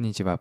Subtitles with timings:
[0.00, 0.40] こんにちは。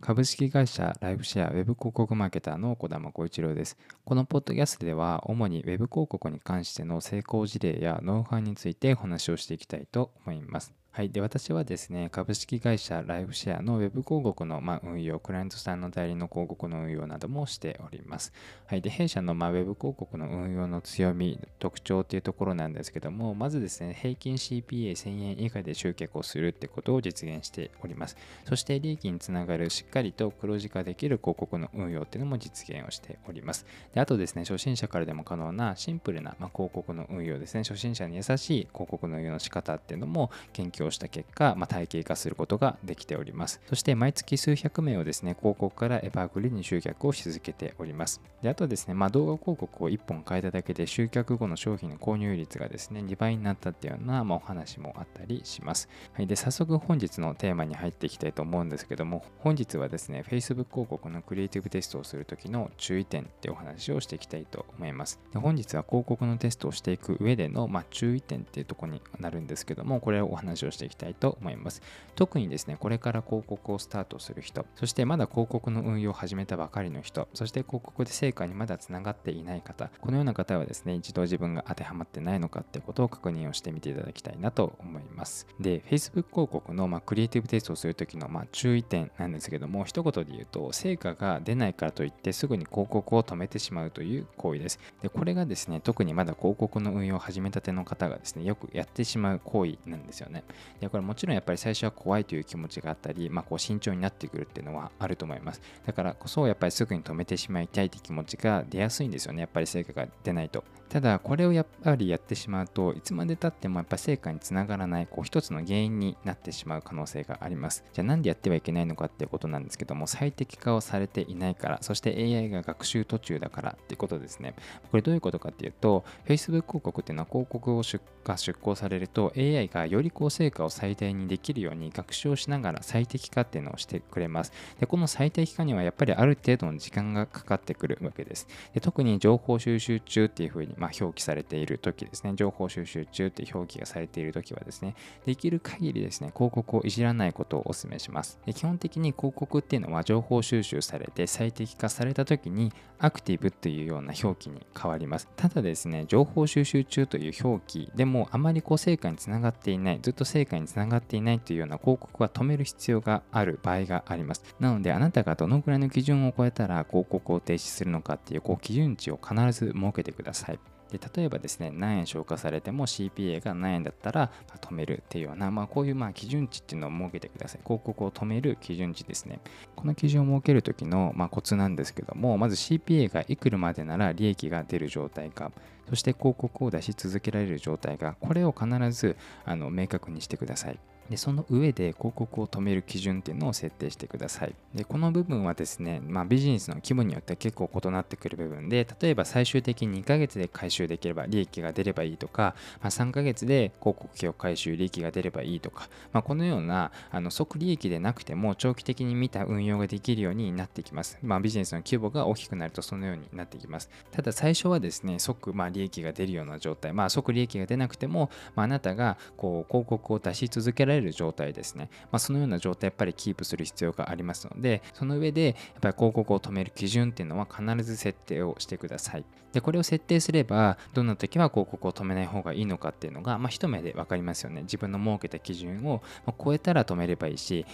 [0.00, 3.78] 株式会社ライフシェアウェブ広告マーケターの小玉浩一郎です。
[4.04, 10.74] このポッドキャストでは主にウェブ広告に関しての成功事例やノウハウについてお話をしていきたいと思います。
[10.98, 11.10] はい。
[11.10, 18.32] で、私はですね、株式会社ライフシェアの Web 広告のま運用、クライアントさんの代理の広告の運用などもしております。
[18.66, 18.82] はい。
[18.82, 28.16] で、弊社のま Web 広告の運用の強み、特徴っていうところなんですけども、まずですね、平均 CPA1000 円以下で集客をするってことを実現しております。
[28.48, 33.66] そして、利益につながるしっかりと黒字化できる広告の運用っていうのも実現をしております。
[33.94, 43.60] で、あとですね、初心者からでも可能なシンプルなま広告の運用ですね、初心者に優しい広告の運用の仕方っていうのも研究をした結果、ま体系化することができております。
[43.68, 48.20] そして毎月数百名をですね、広告からエバーグリーンに集客をし続けております。
[48.42, 55.88] であとですね、まあ、動画広告を1本変えただけで集客後の商品の購入率がですね、2倍になったっていうような、まあ、お話もあったりします。
[56.12, 65.20] はい、で早速本日のテーマに入っていきたいと思うんですけども、本日はですね、Facebook 広告のクリエイティブテストをするときの注意点ってお話をしていきたいと思います。
[65.32, 71.82] で本日は広告のテストをしていく上での、まあ、注意点っていうとこになるんですけども、これをお話をしていきたいと思います。
[72.16, 85.46] 特にですね、これから広告をスタートする人、そしてまだ広告の運用を始めたばかりの人、そして広告で成果にまだつながっていない方、このような方はですね、一度自分が当てはまってないのかってことを確認をしてみていただきたいなと思います。
[85.60, 94.78] で、Facebook 広告のまクリエイティブテストをするときのま注意点なんですけども、一言で言うと、成果が出ないからといってすぐに広告を止めてしまうという行為です。
[95.02, 100.44] で、これがですね、特にまだ広告の運用を始めたての方がですね、よくやってしまう行為なんですよね。
[100.80, 105.60] で、これもちろんやっぱり最初は怖いという気持ちがあったり、まあ、こう慎重になってくるっていうのはあると思います。
[105.86, 109.40] だからこそやっぱりすぐに止めてしまいたいって気持ちが出やすいんですよね。
[109.40, 110.64] やっぱり成果が出ないと。
[110.88, 117.84] ただこれをやっぱりやってしまうといつまでたってもやっぱ成果につながらないこう一つの原因になってしまう可能性があります。
[117.92, 124.54] じゃあなんでやってはいけないのかっていうことなんですけども最適化をされていないからそして AI が学習途中だからっていうことですね。
[124.90, 134.52] これどういうことかっていうと Facebook 広告っていうのは広告を出が出稿されると AI がより高成果を最大にできるように学習をしながら最適化っていうのをしてくれます。
[134.78, 138.46] でこの最適化にはやっぱりある程度の時間がかかってくるわけです。
[138.74, 144.94] で特に情報収集中っていうふうにまあ、表記されている時ですね、情報収集中って表記がされている時はですね、
[145.26, 148.38] できる限りですね、広告をいじらないことをお勧めします。
[148.46, 155.28] で基本的に広告っていうのは情報収集されて最適化された時にアクティブというような表記に変わります。
[155.36, 164.42] ただですね、情報収集中という表記でもあまりこう成果につながっていない、ずっと成果につながっていないというような広告は止める必要がある場合があります。
[164.58, 170.58] なので、あなたがどのくらいの基準を超えたら広告を停止するのかっていうこう基準値を必ず設けてください。
[170.90, 174.30] で例えばですね何円消化されても CPA が何円だったら
[174.60, 177.60] 止めるっていうような、まあ、こういうまあ基準値っていうのを設けてください。
[177.62, 179.40] 広告を止める基準値ですね。
[179.76, 185.52] この基準を設ける時のまあコツなんですけどもまず CPA がいくらまでなら利益が出る状態か
[185.88, 190.78] そして広告を出し続けられる状態がこれを必ずあの明確にしてください。
[191.10, 194.54] でその上で広告を止める基準っていうのを設定してください。
[194.74, 211.18] でこの部分はですね、まあ、ビジネスの規模によっては結構異なってくる部分で例えば最終的に2ヶ月で回収できれば利益が出ればいいとか、まあ、3ヶ月で広告費を回収利益が出ればいいとか、まあ、このようなあの即利益でなくても長期的に見た運用ができるようになってきます。
[211.22, 213.88] まあ、ビジネスの規模が大きくなるとそのようになってきます。
[214.12, 229.24] ただ最初はですね即ま利益が出るような状態、まあ、即利益が出なくても、まあ、あなたがこう広告を出し続けられる状態ですね、まあ、そのような状態やっぱりキープする必要がありますので、その上でやっぱり広告を止める基準っていうのは必ず設定をしてください。
[229.52, 234.62] で、これを設定すれば、どんな時は広告を止めない方がいいのかっていうのが、まあ、一目で分かりますよね。
[234.62, 236.02] 自分の設けた基準を
[236.42, 237.64] 超えたら止めればいいし、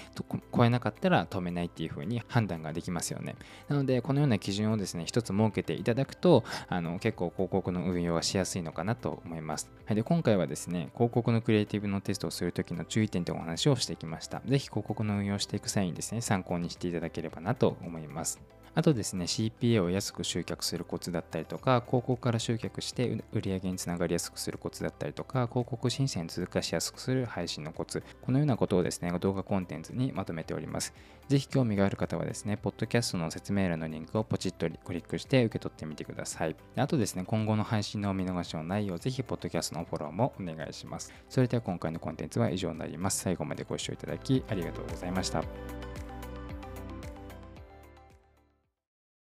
[0.56, 3.34] 超えなかったら止めないっていう風に判断ができますよね。
[3.68, 9.70] なので、このような基準をですね、一つ設けていただくと、あの結構広告の運用はしやすいのかなと思います。
[9.86, 14.42] はい、で今回はですね、広告のクリエイティブのテストをするときの注意点というお話をしてきました。
[14.46, 18.40] ぜひ広告の運用していく際にですね、参考にしていただければなと思います。
[18.76, 30.92] あとですね、CPA を安く集客するコツだったりとか、広告から集客して売り上げにつながりやすくするコツだったりとか、広告申請に通過しやすくする配信のコツ、このようなことをですね、動画コンテンツにまとめております。
[31.28, 36.56] ぜひ興味がある方はですね、ポッドキャストの説明欄のリンクをポチッとクリックして受け取ってみてください。
[36.76, 41.12] あとですね、今後の配信の見逃しのないよう、ぜひ、ポッドキャストのフォローもお願いします。
[41.28, 43.20] それでは今回のコンテンツは以上になります。
[43.20, 45.44] 最後までご視聴いただきありがとうございました。